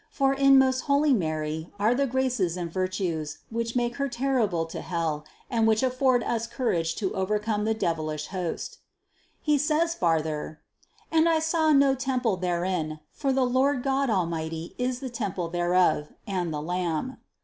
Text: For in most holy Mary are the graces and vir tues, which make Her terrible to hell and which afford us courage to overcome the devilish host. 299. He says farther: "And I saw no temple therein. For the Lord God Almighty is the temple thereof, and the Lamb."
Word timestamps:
For 0.09 0.33
in 0.33 0.57
most 0.57 0.79
holy 0.89 1.13
Mary 1.13 1.69
are 1.77 1.93
the 1.93 2.07
graces 2.07 2.57
and 2.57 2.73
vir 2.73 2.87
tues, 2.87 3.37
which 3.51 3.75
make 3.75 3.97
Her 3.97 4.09
terrible 4.09 4.65
to 4.65 4.81
hell 4.81 5.25
and 5.47 5.67
which 5.67 5.83
afford 5.83 6.23
us 6.23 6.47
courage 6.47 6.95
to 6.95 7.13
overcome 7.13 7.65
the 7.65 7.75
devilish 7.75 8.25
host. 8.29 8.79
299. 9.45 9.53
He 9.53 9.57
says 9.87 9.93
farther: 9.93 10.59
"And 11.11 11.29
I 11.29 11.37
saw 11.37 11.71
no 11.71 11.93
temple 11.93 12.35
therein. 12.37 12.99
For 13.11 13.31
the 13.31 13.45
Lord 13.45 13.83
God 13.83 14.09
Almighty 14.09 14.73
is 14.79 15.01
the 15.01 15.09
temple 15.11 15.49
thereof, 15.49 16.07
and 16.25 16.51
the 16.51 16.63
Lamb." 16.63 17.17